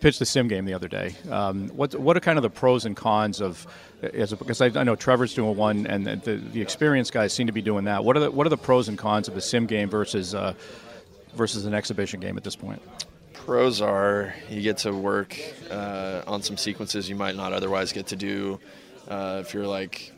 Pitched 0.00 0.18
the 0.18 0.26
sim 0.26 0.48
game 0.48 0.64
the 0.64 0.74
other 0.74 0.88
day. 0.88 1.14
Um, 1.30 1.68
what 1.68 1.94
what 1.94 2.16
are 2.16 2.20
kind 2.20 2.36
of 2.36 2.42
the 2.42 2.50
pros 2.50 2.84
and 2.84 2.96
cons 2.96 3.40
of? 3.40 3.64
As 4.02 4.32
a, 4.32 4.36
because 4.36 4.60
I, 4.60 4.66
I 4.66 4.82
know 4.82 4.96
Trevor's 4.96 5.32
doing 5.34 5.56
one, 5.56 5.86
and 5.86 6.04
the, 6.04 6.36
the 6.36 6.60
experienced 6.60 7.12
guys 7.12 7.32
seem 7.32 7.46
to 7.46 7.52
be 7.52 7.62
doing 7.62 7.84
that. 7.84 8.04
What 8.04 8.16
are 8.16 8.20
the 8.20 8.30
what 8.30 8.44
are 8.44 8.50
the 8.50 8.56
pros 8.56 8.88
and 8.88 8.98
cons 8.98 9.28
of 9.28 9.34
the 9.34 9.40
sim 9.40 9.66
game 9.66 9.88
versus 9.88 10.34
uh, 10.34 10.54
versus 11.36 11.64
an 11.64 11.74
exhibition 11.74 12.18
game 12.18 12.36
at 12.36 12.42
this 12.42 12.56
point? 12.56 12.82
Pros 13.34 13.80
are 13.80 14.34
you 14.50 14.62
get 14.62 14.78
to 14.78 14.92
work 14.92 15.38
uh, 15.70 16.22
on 16.26 16.42
some 16.42 16.56
sequences 16.56 17.08
you 17.08 17.14
might 17.14 17.36
not 17.36 17.52
otherwise 17.52 17.92
get 17.92 18.08
to 18.08 18.16
do 18.16 18.58
uh, 19.08 19.42
if 19.44 19.54
you're 19.54 19.66
like 19.66 20.12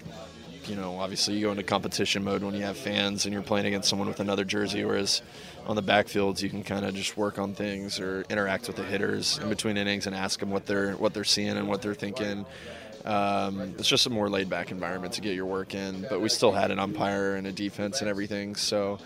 you 0.68 0.76
know, 0.76 0.98
obviously 0.98 1.34
you 1.34 1.46
go 1.46 1.50
into 1.50 1.62
competition 1.62 2.24
mode 2.24 2.42
when 2.42 2.54
you 2.54 2.62
have 2.62 2.76
fans 2.76 3.24
and 3.24 3.32
you're 3.32 3.42
playing 3.42 3.66
against 3.66 3.88
someone 3.88 4.08
with 4.08 4.20
another 4.20 4.44
jersey, 4.44 4.84
whereas 4.84 5.22
on 5.66 5.76
the 5.76 5.82
backfields 5.82 6.42
you 6.42 6.50
can 6.50 6.62
kind 6.62 6.84
of 6.84 6.94
just 6.94 7.16
work 7.16 7.38
on 7.38 7.54
things 7.54 8.00
or 8.00 8.24
interact 8.30 8.66
with 8.66 8.76
the 8.76 8.82
hitters 8.82 9.38
in 9.38 9.48
between 9.48 9.76
innings 9.76 10.06
and 10.06 10.14
ask 10.14 10.40
them 10.40 10.50
what 10.50 10.66
they're 10.66 10.92
what 10.92 11.14
they're 11.14 11.24
seeing 11.24 11.56
and 11.56 11.68
what 11.68 11.82
they're 11.82 11.94
thinking. 11.94 12.44
Um, 13.04 13.60
it's 13.78 13.88
just 13.88 14.06
a 14.06 14.10
more 14.10 14.28
laid 14.28 14.50
back 14.50 14.72
environment 14.72 15.14
to 15.14 15.20
get 15.20 15.34
your 15.34 15.46
work 15.46 15.74
in, 15.74 16.04
but 16.10 16.20
we 16.20 16.28
still 16.28 16.50
had 16.50 16.72
an 16.72 16.80
umpire 16.80 17.36
and 17.36 17.46
a 17.46 17.52
defense 17.52 18.00
and 18.00 18.10
everything, 18.10 18.56
so 18.56 18.98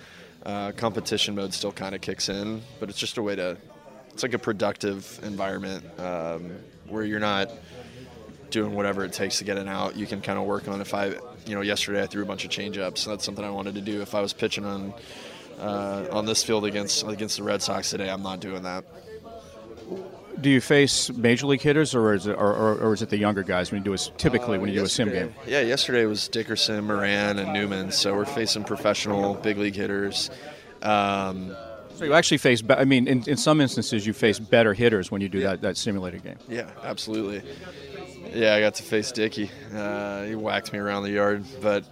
uh, 0.47 0.73
competition 0.73 1.35
mode 1.35 1.53
still 1.53 1.73
kind 1.73 1.95
of 1.95 2.01
kicks 2.01 2.31
in. 2.31 2.63
But 2.79 2.89
it's 2.89 2.99
just 2.99 3.19
a 3.19 3.23
way 3.23 3.37
to, 3.37 3.59
it's 4.09 4.23
like 4.23 4.33
a 4.33 4.39
productive 4.39 5.21
environment 5.23 5.85
um, 6.01 6.51
where 6.89 7.05
you're 7.05 7.21
not 7.21 7.51
doing 8.51 8.75
whatever 8.75 9.05
it 9.05 9.13
takes 9.13 9.39
to 9.39 9.45
get 9.45 9.57
it 9.57 9.69
out. 9.69 9.97
You 9.97 10.07
can 10.07 10.21
kind 10.21 10.39
of 10.39 10.45
work 10.45 10.69
on 10.69 10.81
if 10.81 10.95
I 10.95 11.15
you 11.47 11.55
know, 11.55 11.61
yesterday 11.61 12.03
I 12.03 12.07
threw 12.07 12.23
a 12.23 12.27
bunch 12.27 12.45
of 12.45 12.51
changeups. 12.51 13.05
That's 13.07 13.25
something 13.25 13.45
I 13.45 13.51
wanted 13.51 13.75
to 13.77 13.81
do. 13.81 14.03
If 14.03 14.15
I 14.15 14.21
was 14.21 14.33
pitching 14.33 14.65
on 14.65 14.95
uh, 15.59 16.07
on 16.13 16.27
this 16.27 16.43
field 16.43 16.65
against 16.65 17.07
against 17.07 17.37
the 17.37 17.43
Red 17.43 17.63
Sox 17.63 17.91
today, 17.91 18.11
I'm 18.11 18.23
not 18.23 18.41
doing 18.41 18.63
that. 18.63 18.85
Do 20.41 20.49
you 20.49 20.61
face 20.61 21.11
major 21.11 21.47
league 21.47 21.61
hitters, 21.61 21.95
or 21.95 22.15
is 22.15 22.27
it, 22.27 22.33
or, 22.33 22.55
or, 22.55 22.79
or 22.79 22.95
is 22.95 23.03
it 23.03 23.11
the 23.11 23.19
younger 23.19 23.43
guys 23.43 23.71
when 23.71 23.81
you 23.81 23.85
do 23.85 23.93
a, 23.93 23.99
typically 23.99 24.57
uh, 24.57 24.61
when 24.61 24.71
you 24.71 24.77
do 24.77 24.85
a 24.85 24.89
sim 24.89 25.11
game? 25.11 25.35
Yeah, 25.47 25.61
yesterday 25.61 26.07
was 26.07 26.29
Dickerson, 26.29 26.85
Moran, 26.85 27.39
and 27.39 27.53
Newman. 27.53 27.91
So 27.91 28.15
we're 28.15 28.25
facing 28.25 28.65
professional 28.65 29.35
big 29.35 29.59
league 29.59 29.75
hitters. 29.75 30.31
Um, 30.81 31.55
so 31.95 32.05
you 32.05 32.15
actually 32.15 32.39
face, 32.39 32.63
I 32.69 32.85
mean, 32.85 33.07
in, 33.09 33.23
in 33.29 33.37
some 33.37 33.61
instances, 33.61 34.07
you 34.07 34.13
face 34.13 34.39
better 34.39 34.75
hitters 34.75 35.11
when 35.11 35.21
you 35.21 35.29
do 35.29 35.39
yeah. 35.39 35.51
that, 35.51 35.61
that 35.63 35.77
simulated 35.77 36.23
game. 36.23 36.39
Yeah, 36.49 36.71
absolutely. 36.83 37.43
Yeah, 38.35 38.55
I 38.55 38.61
got 38.61 38.75
to 38.77 38.83
face 38.83 39.13
Dicky. 39.13 39.51
Uh, 39.75 40.25
he 40.25 40.35
whacked 40.35 40.73
me 40.73 40.79
around 40.79 41.03
the 41.03 41.11
yard, 41.11 41.45
but 41.61 41.85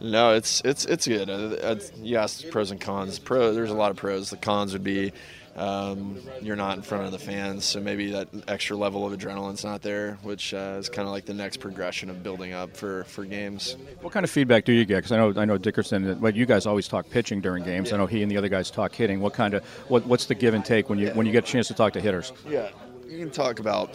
no, 0.00 0.34
it's 0.34 0.60
it's 0.64 0.84
it's 0.84 1.06
good. 1.06 1.30
Uh, 1.30 1.76
you 2.02 2.16
asked 2.16 2.50
pros 2.50 2.70
and 2.70 2.80
cons. 2.80 3.18
Pro, 3.18 3.52
there's 3.52 3.70
a 3.70 3.74
lot 3.74 3.90
of 3.90 3.96
pros. 3.96 4.30
The 4.30 4.36
cons 4.36 4.72
would 4.72 4.84
be 4.84 5.12
um, 5.56 6.18
you're 6.40 6.56
not 6.56 6.76
in 6.76 6.82
front 6.82 7.04
of 7.04 7.12
the 7.12 7.18
fans, 7.18 7.64
so 7.64 7.80
maybe 7.80 8.12
that 8.12 8.28
extra 8.48 8.76
level 8.76 9.04
of 9.04 9.18
adrenaline's 9.18 9.64
not 9.64 9.82
there, 9.82 10.18
which 10.22 10.54
uh, 10.54 10.76
is 10.78 10.88
kind 10.88 11.06
of 11.06 11.12
like 11.12 11.26
the 11.26 11.34
next 11.34 11.58
progression 11.58 12.08
of 12.08 12.22
building 12.22 12.52
up 12.52 12.76
for, 12.76 13.04
for 13.04 13.24
games. 13.24 13.76
What 14.00 14.12
kind 14.12 14.24
of 14.24 14.30
feedback 14.30 14.64
do 14.64 14.72
you 14.72 14.84
get? 14.84 14.96
Because 14.96 15.12
I 15.12 15.16
know 15.16 15.34
I 15.36 15.44
know 15.44 15.58
Dickerson. 15.58 16.20
Well, 16.20 16.34
you 16.34 16.46
guys 16.46 16.66
always 16.66 16.86
talk 16.88 17.10
pitching 17.10 17.40
during 17.40 17.64
games. 17.64 17.88
Yeah. 17.88 17.96
I 17.96 17.98
know 17.98 18.06
he 18.06 18.22
and 18.22 18.30
the 18.30 18.36
other 18.36 18.48
guys 18.48 18.70
talk 18.70 18.94
hitting. 18.94 19.20
What 19.20 19.34
kind 19.34 19.54
of 19.54 19.64
what, 19.88 20.06
what's 20.06 20.26
the 20.26 20.34
give 20.34 20.54
and 20.54 20.64
take 20.64 20.88
when 20.88 20.98
you 20.98 21.08
yeah. 21.08 21.14
when 21.14 21.26
you 21.26 21.32
get 21.32 21.44
a 21.44 21.46
chance 21.46 21.68
to 21.68 21.74
talk 21.74 21.92
to 21.94 22.00
hitters? 22.00 22.32
Yeah, 22.48 22.70
you 23.10 23.18
can 23.18 23.30
talk 23.30 23.58
about 23.58 23.92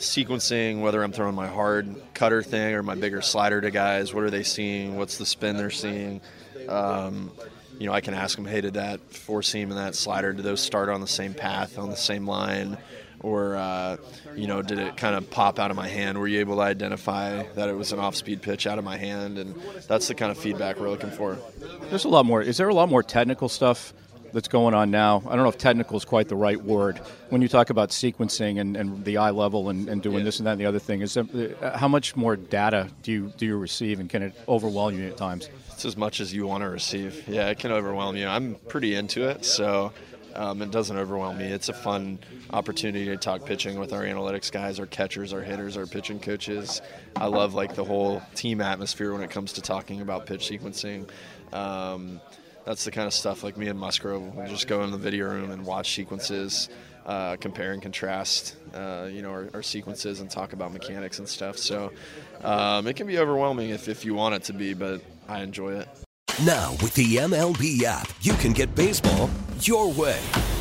sequencing, 0.00 0.80
whether 0.80 1.02
I'm 1.04 1.12
throwing 1.12 1.36
my 1.36 1.46
hard 1.46 1.94
cutter 2.14 2.42
thing 2.42 2.74
or 2.74 2.82
my 2.82 2.96
bigger 2.96 3.22
slider 3.22 3.60
to 3.60 3.70
guys. 3.70 4.12
What 4.12 4.24
are 4.24 4.30
they 4.30 4.42
seeing? 4.42 4.96
What's 4.96 5.18
the 5.18 5.26
spin 5.26 5.56
they're 5.56 5.70
seeing? 5.70 6.20
Um, 6.68 7.30
you 7.78 7.86
know, 7.86 7.92
I 7.92 8.00
can 8.00 8.12
ask 8.12 8.34
them, 8.34 8.44
hey, 8.44 8.60
did 8.62 8.74
that 8.74 9.00
four 9.14 9.44
seam 9.44 9.70
and 9.70 9.78
that 9.78 9.94
slider, 9.94 10.32
did 10.32 10.44
those 10.44 10.60
start 10.60 10.88
on 10.88 11.00
the 11.00 11.06
same 11.06 11.32
path, 11.32 11.78
on 11.78 11.90
the 11.90 11.96
same 11.96 12.26
line? 12.26 12.76
Or, 13.20 13.54
uh, 13.54 13.98
you 14.34 14.48
know, 14.48 14.62
did 14.62 14.78
it 14.78 14.96
kind 14.96 15.14
of 15.14 15.30
pop 15.30 15.60
out 15.60 15.70
of 15.70 15.76
my 15.76 15.86
hand? 15.86 16.18
Were 16.18 16.26
you 16.26 16.40
able 16.40 16.56
to 16.56 16.62
identify 16.62 17.44
that 17.54 17.68
it 17.68 17.72
was 17.72 17.92
an 17.92 18.00
off 18.00 18.16
speed 18.16 18.42
pitch 18.42 18.66
out 18.66 18.78
of 18.78 18.84
my 18.84 18.96
hand? 18.96 19.38
And 19.38 19.54
that's 19.86 20.08
the 20.08 20.14
kind 20.14 20.32
of 20.32 20.38
feedback 20.38 20.80
we're 20.80 20.90
looking 20.90 21.10
for. 21.10 21.38
There's 21.88 22.04
a 22.04 22.08
lot 22.08 22.26
more. 22.26 22.42
Is 22.42 22.56
there 22.56 22.68
a 22.68 22.74
lot 22.74 22.88
more 22.88 23.02
technical 23.02 23.48
stuff 23.48 23.92
that's 24.32 24.48
going 24.48 24.74
on 24.74 24.90
now. 24.90 25.22
I 25.26 25.34
don't 25.34 25.42
know 25.42 25.48
if 25.48 25.58
technical 25.58 25.96
is 25.96 26.04
quite 26.04 26.28
the 26.28 26.36
right 26.36 26.62
word. 26.62 27.00
When 27.30 27.42
you 27.42 27.48
talk 27.48 27.70
about 27.70 27.90
sequencing 27.90 28.60
and, 28.60 28.76
and 28.76 29.04
the 29.04 29.16
eye 29.18 29.30
level 29.30 29.68
and, 29.68 29.88
and 29.88 30.02
doing 30.02 30.18
yeah. 30.18 30.24
this 30.24 30.38
and 30.38 30.46
that 30.46 30.52
and 30.52 30.60
the 30.60 30.66
other 30.66 30.78
thing, 30.78 31.02
is 31.02 31.16
uh, 31.16 31.76
how 31.78 31.88
much 31.88 32.16
more 32.16 32.36
data 32.36 32.88
do 33.02 33.12
you 33.12 33.32
do 33.36 33.46
you 33.46 33.56
receive, 33.56 34.00
and 34.00 34.08
can 34.08 34.22
it 34.22 34.34
overwhelm 34.48 34.98
you 34.98 35.08
at 35.08 35.16
times? 35.16 35.48
It's 35.72 35.84
as 35.84 35.96
much 35.96 36.20
as 36.20 36.32
you 36.32 36.46
want 36.46 36.62
to 36.62 36.70
receive. 36.70 37.28
Yeah, 37.28 37.48
it 37.48 37.58
can 37.58 37.70
overwhelm 37.70 38.16
you. 38.16 38.26
I'm 38.26 38.54
pretty 38.68 38.94
into 38.94 39.28
it, 39.28 39.44
so 39.44 39.92
um, 40.36 40.62
it 40.62 40.70
doesn't 40.70 40.96
overwhelm 40.96 41.38
me. 41.38 41.46
It's 41.46 41.68
a 41.68 41.74
fun 41.74 42.18
opportunity 42.50 43.06
to 43.06 43.16
talk 43.16 43.44
pitching 43.44 43.78
with 43.78 43.92
our 43.92 44.02
analytics 44.02 44.52
guys, 44.52 44.78
our 44.78 44.86
catchers, 44.86 45.32
our 45.32 45.40
hitters, 45.40 45.76
our 45.76 45.86
pitching 45.86 46.20
coaches. 46.20 46.82
I 47.16 47.26
love 47.26 47.54
like 47.54 47.74
the 47.74 47.84
whole 47.84 48.22
team 48.34 48.60
atmosphere 48.60 49.12
when 49.12 49.22
it 49.22 49.30
comes 49.30 49.54
to 49.54 49.62
talking 49.62 50.00
about 50.00 50.26
pitch 50.26 50.48
sequencing. 50.48 51.08
Um, 51.52 52.20
that's 52.66 52.84
the 52.84 52.90
kind 52.90 53.06
of 53.06 53.14
stuff 53.14 53.42
like 53.44 53.56
me 53.56 53.68
and 53.68 53.78
Musgrove. 53.78 54.34
We 54.34 54.44
just 54.48 54.66
go 54.66 54.82
in 54.82 54.90
the 54.90 54.98
video 54.98 55.30
room 55.30 55.52
and 55.52 55.64
watch 55.64 55.94
sequences, 55.94 56.68
uh, 57.06 57.36
compare 57.36 57.72
and 57.72 57.80
contrast, 57.80 58.56
uh, 58.74 59.08
you 59.10 59.22
know, 59.22 59.30
our, 59.30 59.48
our, 59.54 59.62
sequences 59.62 60.20
and 60.20 60.28
talk 60.28 60.52
about 60.52 60.72
mechanics 60.72 61.20
and 61.20 61.28
stuff. 61.28 61.56
So 61.56 61.92
um, 62.42 62.88
it 62.88 62.96
can 62.96 63.06
be 63.06 63.18
overwhelming 63.18 63.70
if, 63.70 63.88
if 63.88 64.04
you 64.04 64.14
want 64.14 64.34
it 64.34 64.42
to 64.44 64.52
be, 64.52 64.74
but 64.74 65.00
I 65.28 65.42
enjoy 65.42 65.74
it. 65.74 65.88
Now 66.44 66.72
with 66.82 66.94
the 66.94 67.16
MLB 67.16 67.84
app, 67.84 68.12
you 68.20 68.34
can 68.34 68.52
get 68.52 68.74
baseball 68.74 69.30
your 69.60 69.92
way. 69.92 70.20